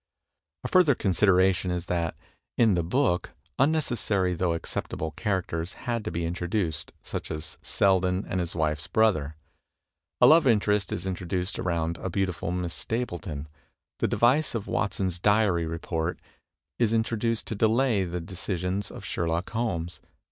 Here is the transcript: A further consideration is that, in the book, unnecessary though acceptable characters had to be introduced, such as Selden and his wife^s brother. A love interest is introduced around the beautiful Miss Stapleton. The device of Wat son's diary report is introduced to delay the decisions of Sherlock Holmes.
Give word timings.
A 0.63 0.67
further 0.67 0.95
consideration 0.95 1.69
is 1.69 1.85
that, 1.85 2.17
in 2.57 2.73
the 2.73 2.81
book, 2.81 3.33
unnecessary 3.59 4.33
though 4.33 4.53
acceptable 4.55 5.11
characters 5.11 5.73
had 5.85 6.03
to 6.05 6.11
be 6.11 6.25
introduced, 6.25 6.91
such 7.03 7.29
as 7.29 7.59
Selden 7.61 8.25
and 8.27 8.39
his 8.39 8.55
wife^s 8.55 8.91
brother. 8.91 9.35
A 10.19 10.25
love 10.25 10.47
interest 10.47 10.91
is 10.91 11.05
introduced 11.05 11.59
around 11.59 11.97
the 11.97 12.09
beautiful 12.09 12.49
Miss 12.49 12.73
Stapleton. 12.73 13.47
The 13.99 14.07
device 14.07 14.55
of 14.55 14.65
Wat 14.65 14.95
son's 14.95 15.19
diary 15.19 15.67
report 15.67 16.19
is 16.79 16.93
introduced 16.93 17.45
to 17.45 17.53
delay 17.53 18.03
the 18.03 18.19
decisions 18.21 18.89
of 18.89 19.05
Sherlock 19.05 19.51
Holmes. 19.51 20.01